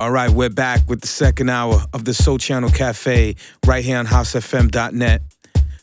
All 0.00 0.10
right, 0.10 0.30
we're 0.30 0.48
back 0.48 0.88
with 0.88 1.02
the 1.02 1.06
second 1.06 1.50
hour 1.50 1.84
of 1.92 2.06
the 2.06 2.14
Sole 2.14 2.38
Channel 2.38 2.70
Cafe 2.70 3.36
right 3.66 3.84
here 3.84 3.98
on 3.98 4.06
housefm.net. 4.06 5.20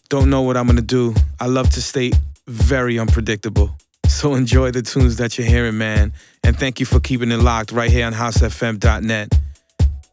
Don't 0.10 0.32
know 0.32 0.42
what 0.42 0.58
I'm 0.58 0.66
gonna 0.66 0.82
do. 0.82 1.14
I 1.40 1.46
love 1.46 1.70
to 1.76 1.84
stay 1.84 2.12
very 2.48 2.98
unpredictable. 2.98 3.78
So 4.08 4.34
enjoy 4.34 4.72
the 4.72 4.82
tunes 4.82 5.18
that 5.18 5.38
you're 5.38 5.46
hearing, 5.46 5.78
man. 5.78 6.14
And 6.44 6.58
thank 6.58 6.80
you 6.80 6.88
for 6.88 7.00
keeping 7.00 7.32
it 7.32 7.38
locked 7.38 7.72
right 7.72 7.92
here 7.92 8.08
on 8.08 8.14
housefm.net. 8.14 9.40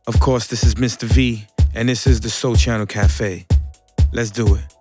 Of 0.07 0.21
course, 0.21 0.49
this 0.49 0.65
is 0.65 0.75
Mr. 0.75 1.05
V, 1.05 1.47
and 1.75 1.89
this 1.89 2.07
is 2.07 2.21
the 2.21 2.29
Sole 2.29 2.57
Channel 2.57 2.85
Cafe. 2.85 3.47
Let's 4.13 4.31
do 4.31 4.55
it. 4.55 4.74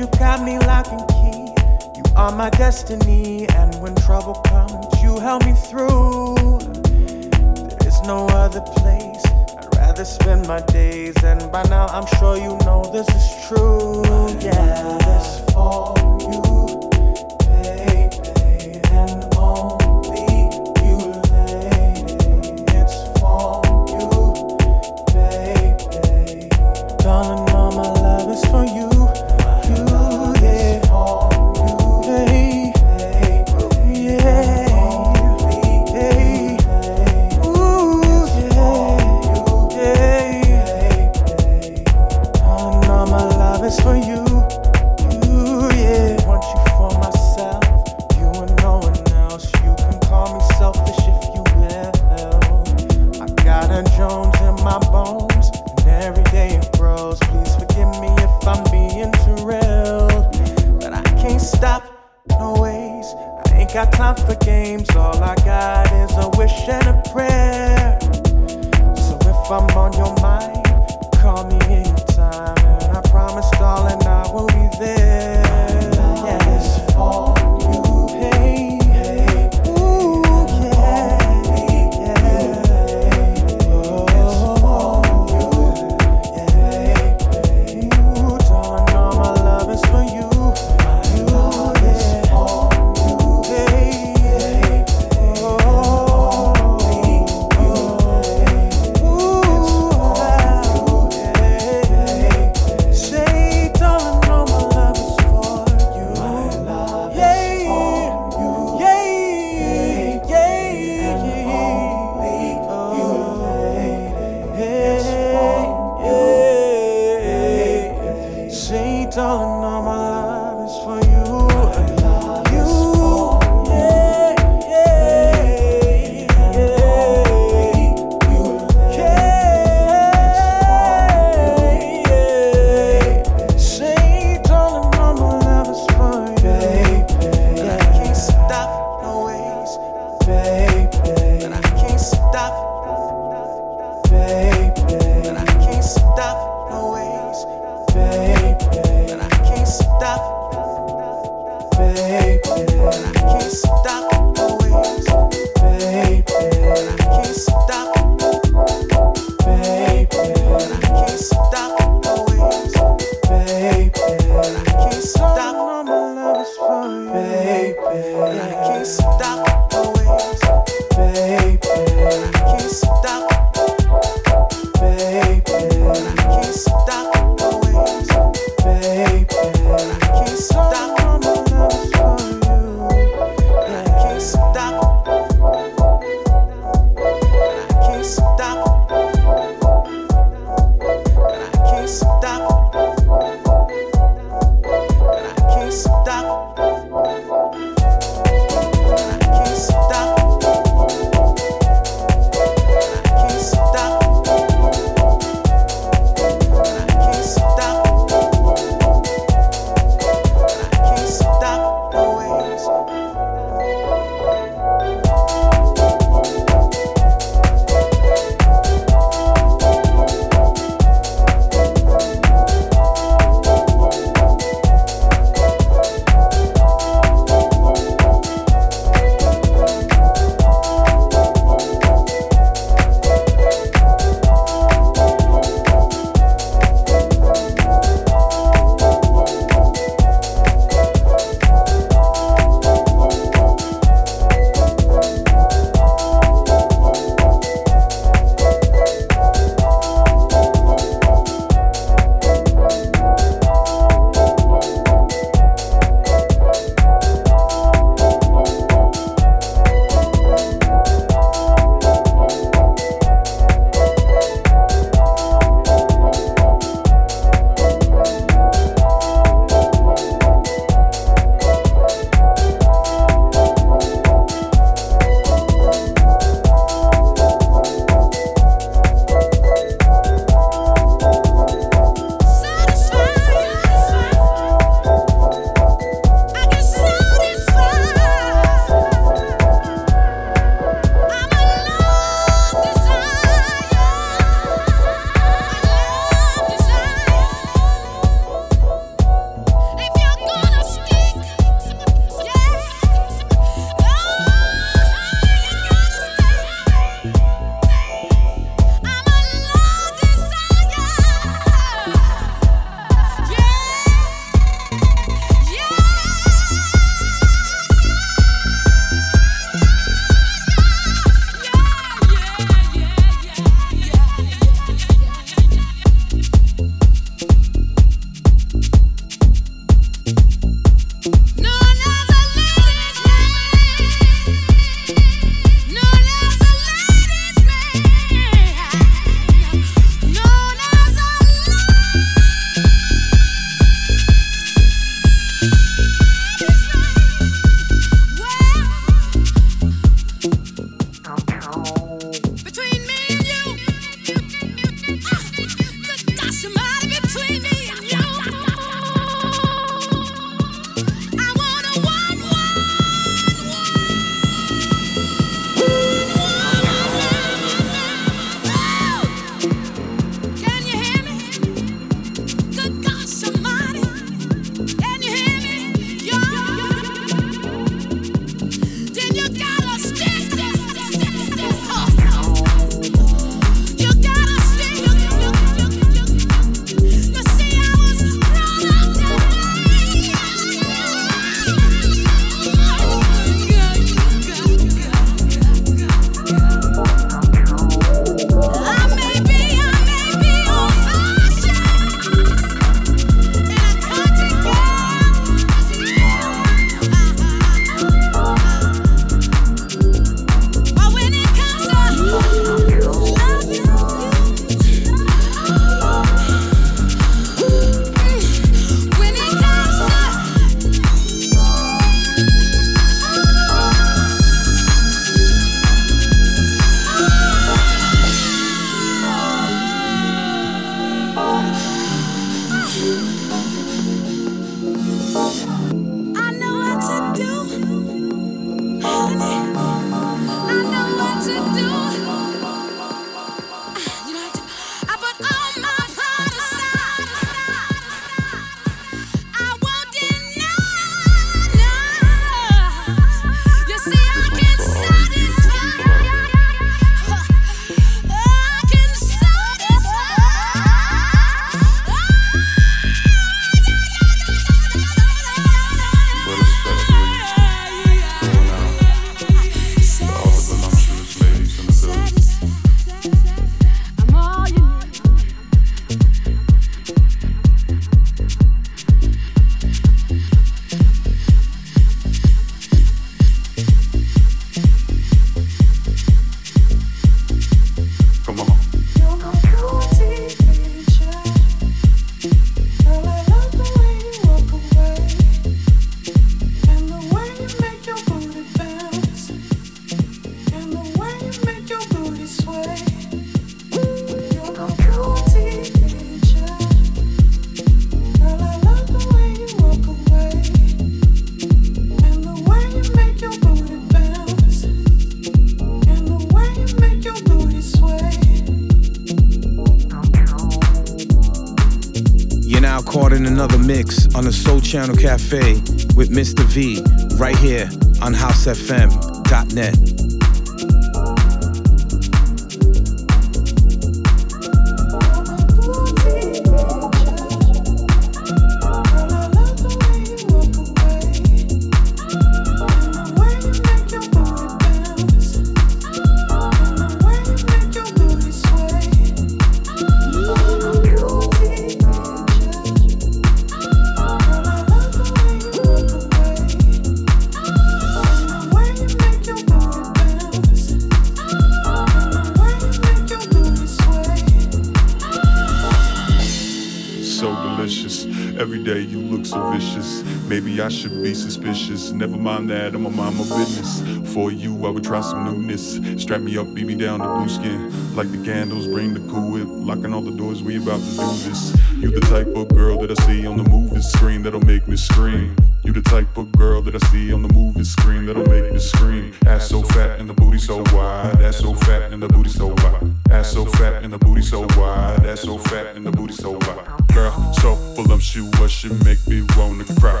Suspicious. 571.42 571.92
Never 571.92 572.16
mind 572.16 572.50
that, 572.50 572.74
I'ma 572.74 572.88
mind 572.90 573.16
my 573.16 573.24
business. 573.36 573.82
For 574.12 574.30
you, 574.30 574.66
I 574.66 574.70
would 574.70 574.84
try 574.84 575.00
some 575.00 575.24
newness. 575.24 575.80
Strap 576.00 576.20
me 576.20 576.38
up, 576.38 576.52
beat 576.54 576.66
me 576.66 576.74
down 576.74 577.00
to 577.00 577.06
blue 577.06 577.28
skin. 577.28 577.96
Like 577.96 578.10
the 578.10 578.22
candles, 578.24 578.66
bring 578.68 578.94
the 578.94 579.00
cool 579.10 579.32
whip. 579.32 579.46
Locking 579.48 579.92
all 579.92 580.02
the 580.02 580.16
doors, 580.16 580.42
we 580.42 580.56
about 580.56 580.80
to 580.80 580.90
do 580.90 581.28
this. 581.28 581.56
You 581.76 581.90
the 581.90 582.00
type 582.00 582.28
of 582.28 582.48
girl 582.48 582.78
that 582.78 582.90
I 582.90 583.06
see 583.06 583.26
on 583.26 583.36
the 583.36 583.44
movie 583.44 583.80
screen 583.80 584.22
that'll 584.22 584.40
make 584.40 584.68
me 584.68 584.76
scream. 584.76 585.36
You 585.64 585.72
the 585.72 585.82
type 585.82 586.16
of 586.16 586.30
girl 586.32 586.62
that 586.62 586.74
I 586.74 586.78
see 586.88 587.12
on 587.12 587.22
the 587.22 587.32
movie 587.32 587.64
screen 587.64 588.06
that'll 588.06 588.26
make 588.26 588.52
me 588.52 588.58
scream. 588.58 589.14
Ass 589.26 589.48
so 589.48 589.62
fat 589.62 589.98
and 589.98 590.08
the 590.08 590.14
booty 590.14 590.38
so 590.38 590.62
wide. 590.72 591.20
Ass 591.22 591.38
so 591.38 591.54
fat 591.54 591.92
and 591.92 592.02
the 592.02 592.08
booty 592.08 592.30
so 592.30 592.48
wide. 592.48 593.01
Ass 593.12 593.32
so 593.32 593.44
fat 593.44 593.84
and 593.84 593.92
the 593.92 593.98
booty 593.98 594.22
so 594.22 594.40
wide. 594.56 595.04
Ass 595.04 595.20
so 595.20 595.36
fat 595.36 595.76
and 595.76 595.84
the 595.86 595.90
booty 595.90 596.14
so 596.14 596.32
wide. 596.32 596.66
Girl, 596.94 597.32
so 597.34 597.54
voluptuous, 597.76 598.50
she 598.50 598.68
make 598.84 599.06
me 599.06 599.22
wanna 599.36 599.64
cry. 599.78 600.00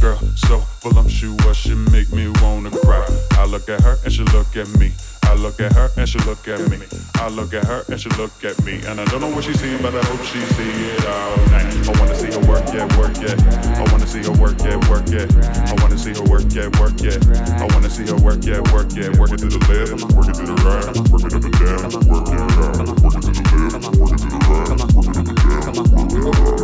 Girl, 0.00 0.18
so 0.34 0.58
voluptuous, 0.80 1.56
she 1.56 1.74
make 1.74 2.12
me 2.12 2.28
wanna 2.42 2.70
cry. 2.70 3.06
I 3.32 3.46
look 3.46 3.68
at 3.68 3.80
her 3.82 3.98
and 4.04 4.12
she 4.12 4.24
look 4.24 4.56
at 4.56 4.68
me. 4.78 4.92
I 5.24 5.34
look 5.34 5.60
at 5.60 5.72
her 5.72 5.90
and 5.96 6.08
she 6.08 6.18
look 6.20 6.46
at 6.48 6.60
me. 6.70 6.78
I 7.16 7.28
look 7.28 7.54
at 7.54 7.64
her 7.64 7.84
and 7.88 8.00
she 8.00 8.08
look 8.10 8.32
at 8.44 8.62
me. 8.64 8.80
And 8.86 9.00
I 9.00 9.04
don't 9.06 9.20
know 9.20 9.30
what 9.30 9.44
she's 9.44 9.60
seeing, 9.60 9.80
but 9.82 9.94
I 9.94 10.02
hope 10.04 10.20
she 10.24 10.40
see 10.40 10.70
it 10.94 11.04
all 11.06 11.36
night. 11.50 11.64
I 11.88 11.92
wanna 12.00 12.14
see 12.14 12.30
her 12.32 12.40
work, 12.48 12.64
yeah, 12.72 12.86
work, 12.98 13.16
yeah. 13.20 13.36
I 13.78 13.84
wanna 13.92 14.06
see 14.06 14.22
her 14.22 14.32
work, 14.32 14.58
yeah, 14.60 14.76
work, 14.90 15.08
yeah. 15.10 15.26
I 15.70 15.74
wanna 15.82 15.98
see 15.98 16.12
her 16.14 16.24
work, 16.24 16.44
yeah, 16.50 16.68
work, 16.80 16.94
yeah. 17.00 17.18
I 17.60 17.66
wanna 17.72 17.90
see 17.90 18.06
her 18.06 18.16
work, 18.16 18.44
yeah, 18.44 18.60
work, 18.72 18.92
yeah. 18.94 19.10
Work 19.18 19.32
it 19.32 19.38
to 19.40 19.48
the 19.48 19.60
left, 19.68 20.04
work 20.14 20.28
it 20.28 20.34
to 20.34 20.44
the 20.44 20.54
right, 20.64 20.96
work 21.10 21.24
it 21.24 21.34
up 21.34 21.44
and 21.44 21.54
down, 21.60 21.90
work 22.08 22.28
it 22.28 22.40
out. 22.40 22.94
Work 23.04 23.20
it 23.20 23.28
to 23.28 23.40
the 23.40 23.64
left, 23.74 23.96
work 23.98 24.12
it 24.12 24.18
to 24.18 24.28
the 24.28 24.38
right, 24.48 24.94
work 24.94 25.08
it 25.08 25.18
up 25.18 25.26
and 25.26 25.38
down, 25.40 25.84
work 25.94 26.12
it 26.12 26.60
out. 26.60 26.63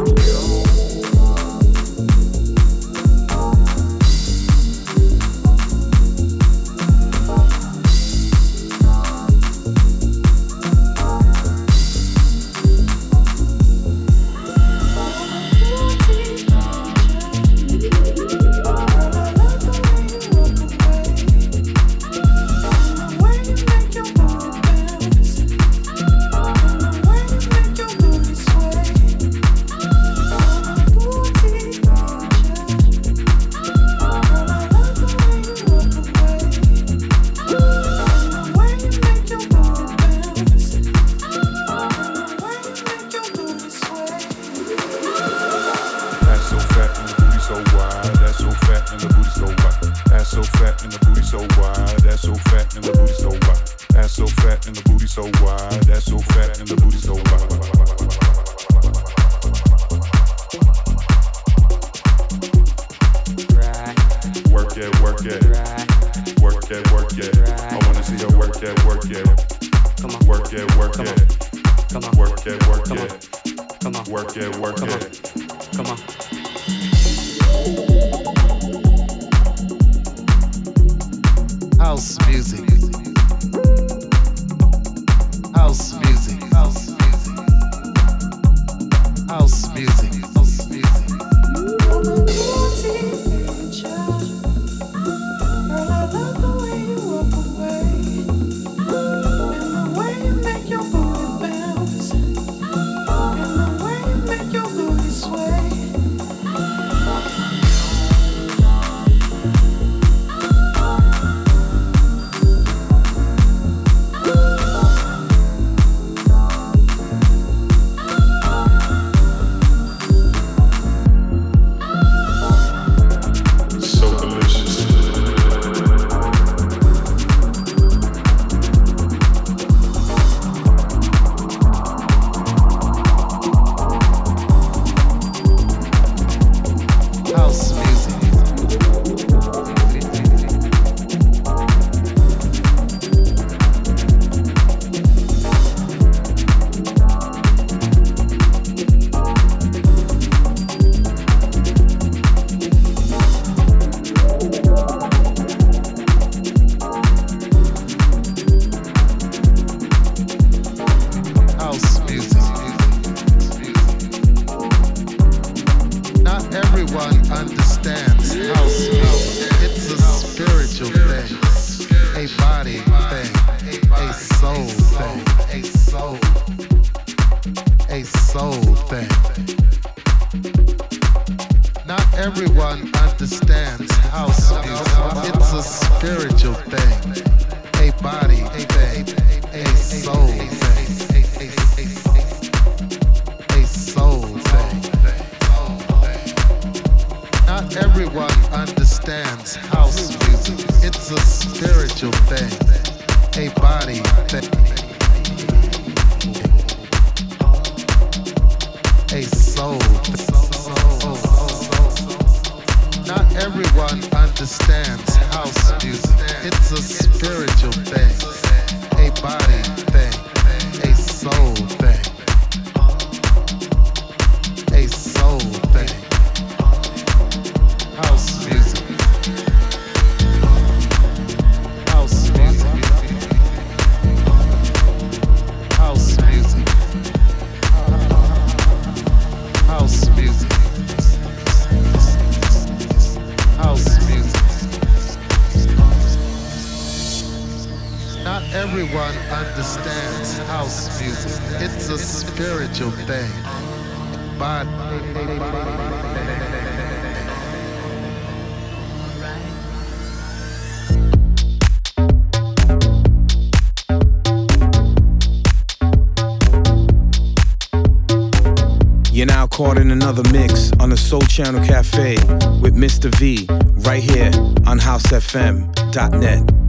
Caught 269.60 269.76
in 269.76 269.90
another 269.90 270.22
mix 270.32 270.72
on 270.80 270.88
the 270.88 270.96
Sole 270.96 271.20
Channel 271.20 271.62
Cafe 271.62 272.14
with 272.62 272.74
Mr. 272.74 273.14
V 273.16 273.46
right 273.84 274.02
here 274.02 274.30
on 274.66 274.78
housefm.net. 274.78 276.59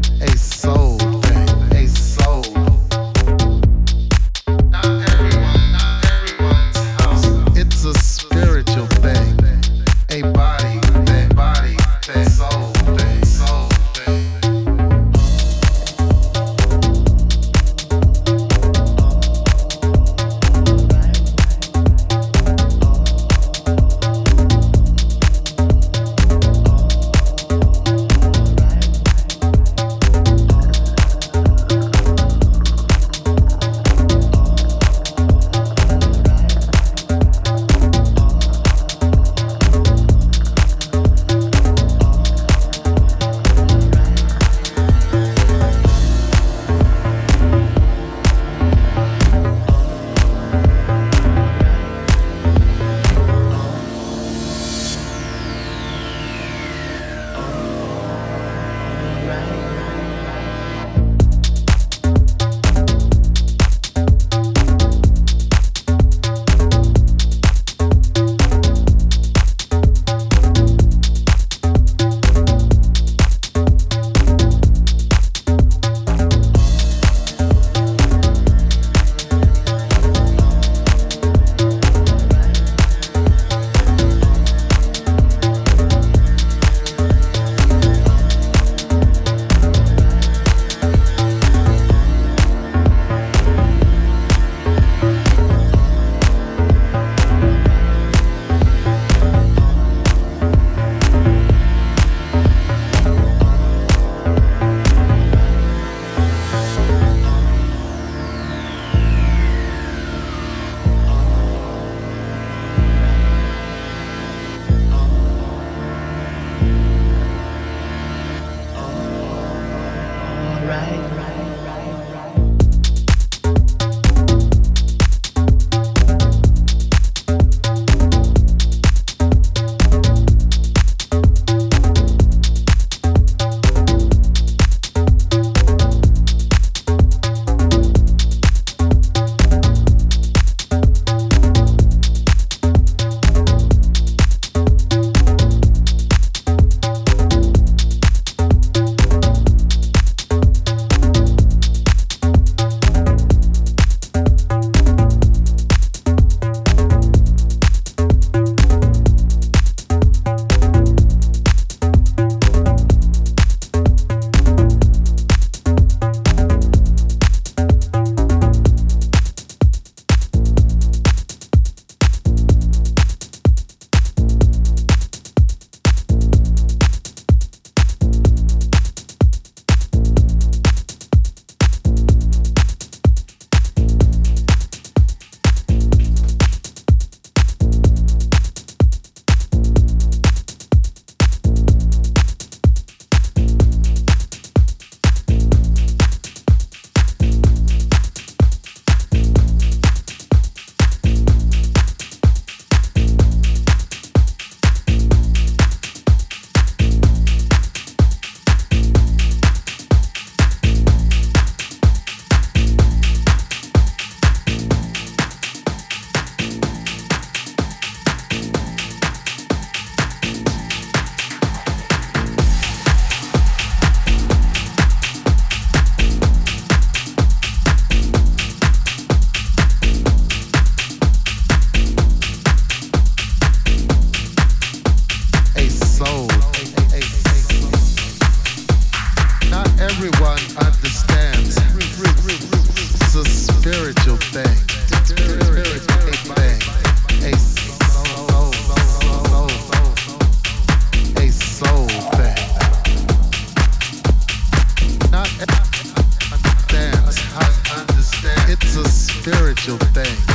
thing. 259.86 260.31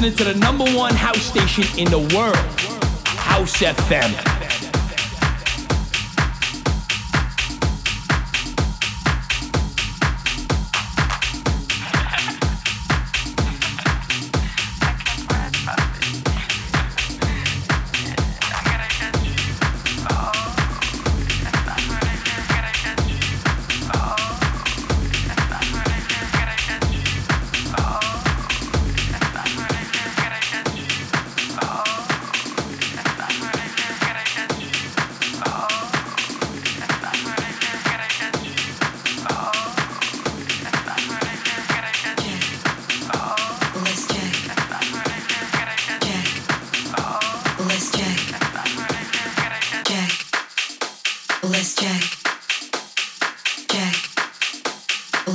Listening 0.00 0.16
to 0.16 0.32
the 0.32 0.38
number 0.40 0.64
one 0.76 0.94
house 0.94 1.20
station 1.20 1.64
in 1.78 1.90
the 1.90 1.98
world, 2.16 2.36
House 3.18 3.62
FM. 3.62 4.29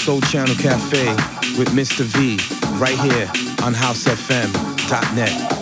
Sole 0.00 0.22
Channel 0.22 0.54
Cafe 0.54 1.08
with 1.58 1.68
Mr. 1.74 2.04
V 2.04 2.38
right 2.78 2.98
here 2.98 3.26
on 3.62 3.74
housefm.net. 3.74 5.59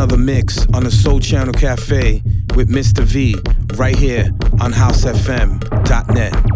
another 0.00 0.16
mix 0.16 0.66
on 0.72 0.82
the 0.84 0.90
Sole 0.90 1.20
Channel 1.20 1.52
Cafe 1.52 2.22
with 2.56 2.70
Mr. 2.70 3.02
V 3.02 3.36
right 3.76 3.94
here 3.94 4.30
on 4.58 4.72
housefm.net. 4.72 6.49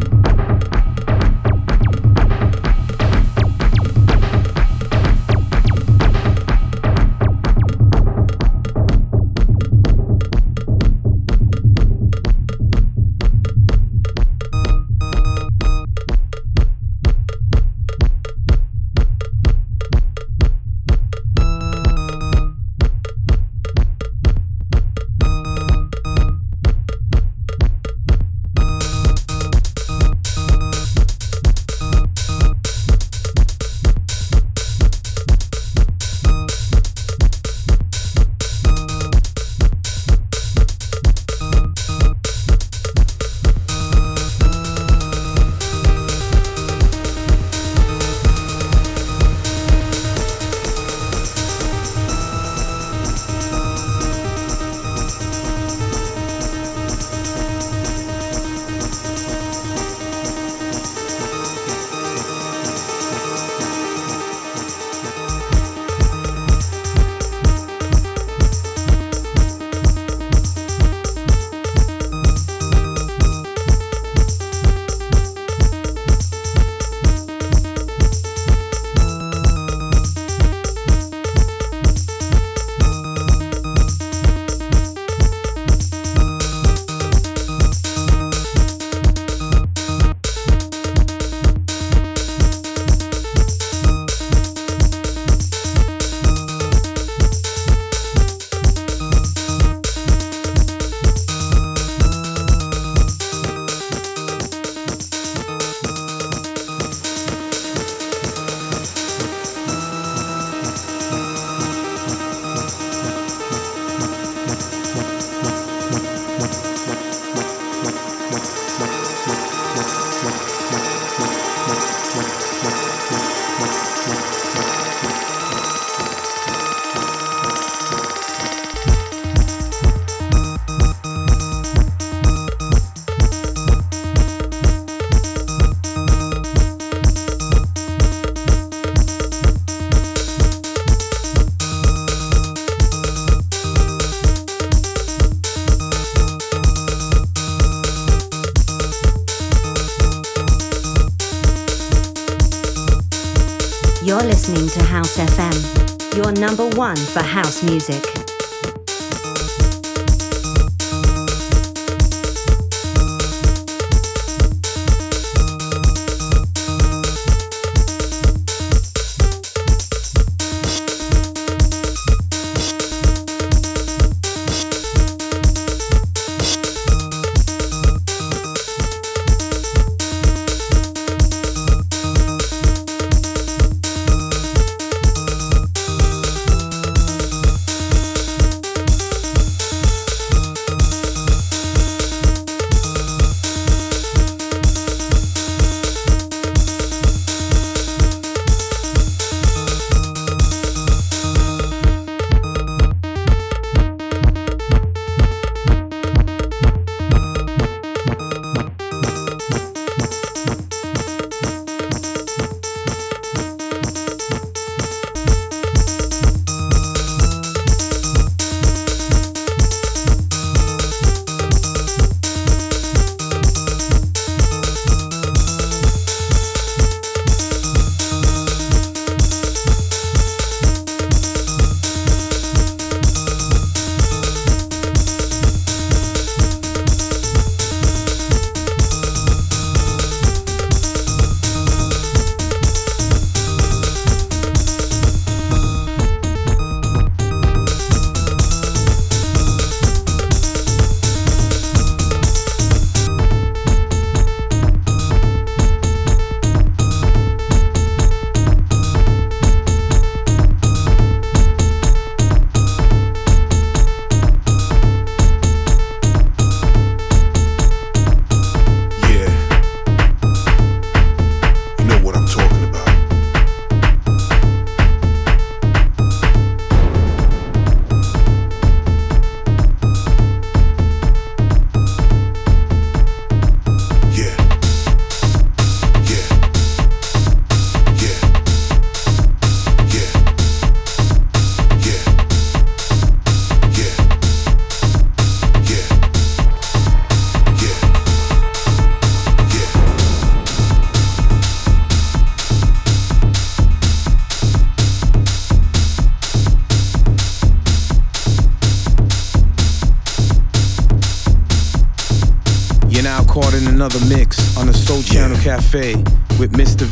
number 156.57 156.77
one 156.77 156.97
for 156.97 157.21
house 157.21 157.65
music. 157.65 158.24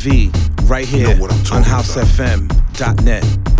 V 0.02 0.32
right 0.64 0.84
here 0.84 1.10
you 1.10 1.14
know 1.14 1.24
on 1.52 1.62
housefm.net. 1.62 3.51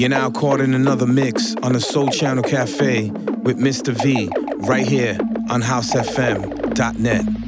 You're 0.00 0.08
now 0.08 0.30
caught 0.30 0.62
in 0.62 0.72
another 0.72 1.06
mix 1.06 1.54
on 1.56 1.74
the 1.74 1.80
Sole 1.80 2.08
Channel 2.08 2.42
Cafe 2.42 3.10
with 3.10 3.58
Mr. 3.58 3.92
V 4.02 4.30
right 4.66 4.86
here 4.86 5.18
on 5.50 5.60
housefm.net. 5.60 7.39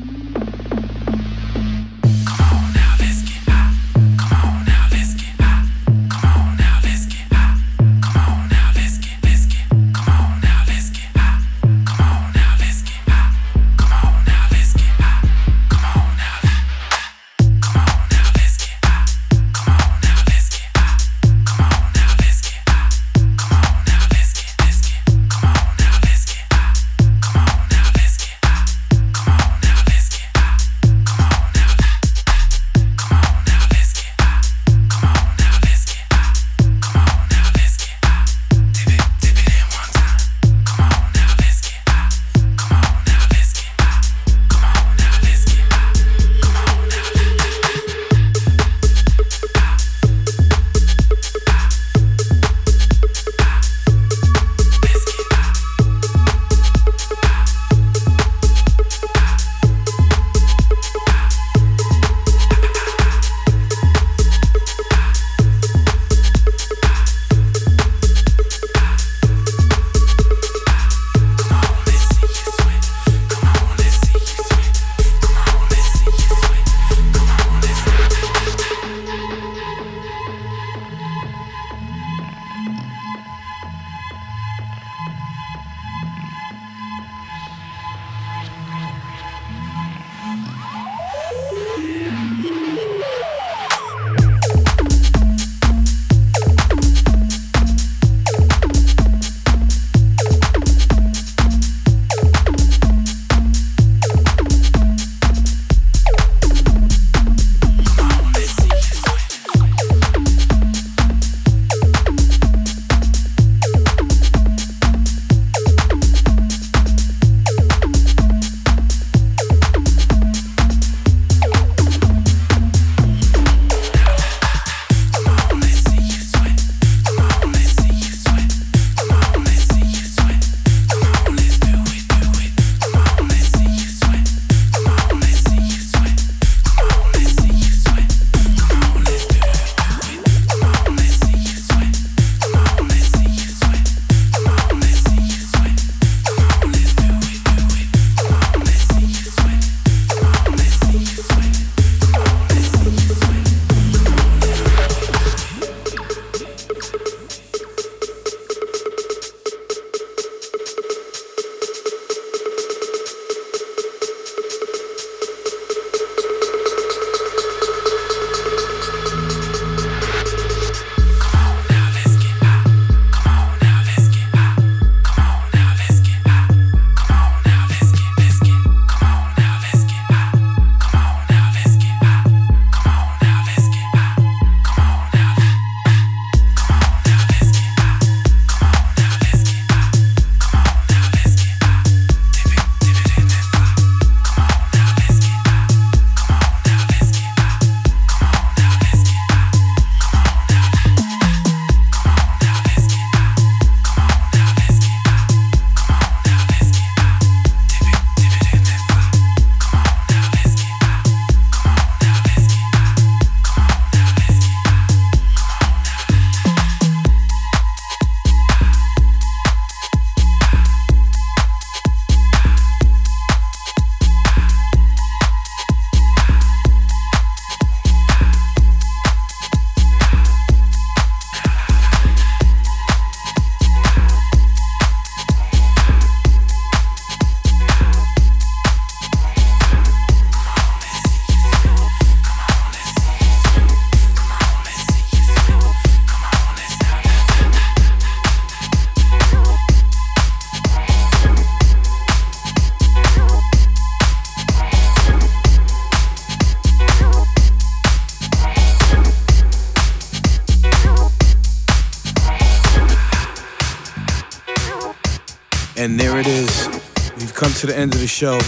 show. 268.22 268.38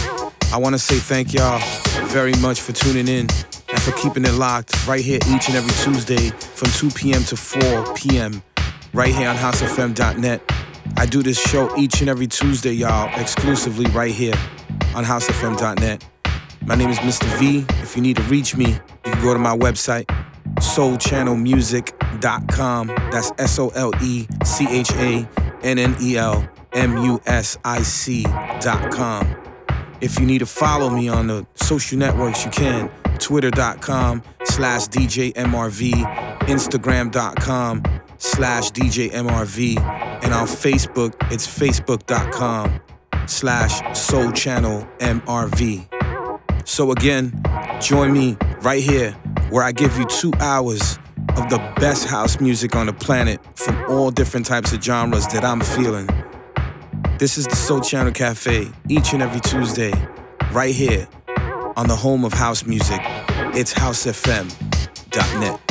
I 0.53 0.57
want 0.57 0.73
to 0.73 0.79
say 0.79 0.95
thank 0.99 1.33
y'all 1.33 1.59
very 2.05 2.31
much 2.35 2.61
for 2.61 2.71
tuning 2.71 3.09
in 3.09 3.27
and 3.67 3.81
for 3.81 3.91
keeping 3.97 4.23
it 4.23 4.31
locked 4.35 4.87
right 4.87 5.01
here 5.01 5.19
each 5.27 5.49
and 5.49 5.57
every 5.57 5.73
Tuesday 5.83 6.29
from 6.29 6.69
2 6.69 6.91
p.m. 6.91 7.21
to 7.23 7.35
4 7.35 7.93
p.m. 7.93 8.41
right 8.93 9.13
here 9.13 9.27
on 9.27 9.35
housefm.net. 9.35 10.41
I 10.95 11.05
do 11.05 11.21
this 11.21 11.37
show 11.37 11.75
each 11.75 11.99
and 11.99 12.09
every 12.09 12.25
Tuesday, 12.27 12.71
y'all, 12.71 13.11
exclusively 13.19 13.85
right 13.87 14.13
here 14.13 14.35
on 14.95 15.03
housefm.net. 15.03 16.07
My 16.65 16.75
name 16.75 16.89
is 16.89 16.99
Mr. 16.99 17.25
V. 17.37 17.65
If 17.81 17.97
you 17.97 18.01
need 18.01 18.15
to 18.15 18.23
reach 18.23 18.55
me, 18.55 18.69
you 18.69 19.11
can 19.11 19.21
go 19.21 19.33
to 19.33 19.39
my 19.39 19.57
website, 19.57 20.05
solechannelmusic.net 20.59 22.21
solechannelmusic.com. 22.21 22.87
That's 23.11 23.33
S 23.39 23.59
O 23.59 23.69
L 23.75 23.91
E 24.01 24.25
C 24.45 24.67
H 24.69 24.93
A 24.93 25.27
N 25.63 25.79
N 25.79 25.97
E 26.01 26.15
L 26.15 26.47
M 26.71 26.95
U 26.97 27.19
S 27.25 27.57
I 27.65 27.81
C.com. 27.81 29.44
If 30.01 30.19
you 30.19 30.25
need 30.25 30.39
to 30.39 30.45
follow 30.45 30.89
me 30.89 31.07
on 31.09 31.27
the 31.27 31.45
social 31.55 31.97
networks, 31.97 32.45
you 32.45 32.51
can. 32.51 32.89
Twitter.com 33.19 34.23
slash 34.43 34.87
DJMRV, 34.87 35.91
Instagram.com 36.41 37.83
slash 38.17 38.71
DJMRV, 38.71 39.79
and 40.23 40.33
on 40.33 40.47
Facebook, 40.47 41.13
it's 41.31 41.47
Facebook.com 41.47 42.79
slash 43.27 43.97
Sole 43.97 44.31
Channel 44.31 44.87
MRV. 44.99 46.67
So 46.67 46.91
again, 46.91 47.41
join 47.79 48.11
me 48.11 48.37
right 48.61 48.83
here 48.83 49.11
where 49.49 49.63
I 49.63 49.71
give 49.71 49.97
you 49.97 50.05
two 50.05 50.33
hours 50.39 50.97
of 51.37 51.49
the 51.49 51.57
best 51.79 52.07
house 52.07 52.39
music 52.39 52.75
on 52.75 52.87
the 52.87 52.93
planet 52.93 53.39
from 53.55 53.83
all 53.89 54.11
different 54.11 54.45
types 54.45 54.73
of 54.73 54.83
genres 54.83 55.27
that 55.27 55.43
I'm 55.43 55.61
feeling. 55.61 56.07
This 57.17 57.37
is 57.37 57.47
the 57.47 57.55
Sole 57.55 57.79
Channel 57.79 58.11
Cafe 58.11 58.67
each 58.89 59.13
and 59.13 59.21
every 59.21 59.39
Tuesday, 59.39 59.93
right 60.51 60.75
here 60.75 61.07
on 61.77 61.87
the 61.87 61.95
home 61.95 62.25
of 62.25 62.33
house 62.33 62.65
music. 62.65 62.99
It's 63.53 63.73
housefm.net. 63.73 65.64